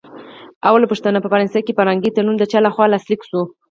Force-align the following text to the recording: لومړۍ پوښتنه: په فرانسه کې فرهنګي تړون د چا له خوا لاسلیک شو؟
لومړۍ 0.71 0.87
پوښتنه: 0.91 1.17
په 1.21 1.29
فرانسه 1.31 1.59
کې 1.65 1.75
فرهنګي 1.77 2.11
تړون 2.15 2.35
د 2.37 2.43
چا 2.51 2.59
له 2.65 2.69
خوا 2.73 2.85
لاسلیک 2.91 3.21
شو؟ 3.29 3.41